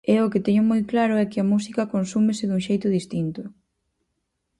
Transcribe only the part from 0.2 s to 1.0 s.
o que teño moi